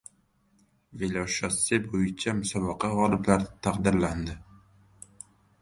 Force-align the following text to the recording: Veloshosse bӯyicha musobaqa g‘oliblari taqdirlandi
Veloshosse 1.01 1.77
bӯyicha 1.91 2.33
musobaqa 2.39 2.91
g‘oliblari 2.97 3.49
taqdirlandi 3.67 4.39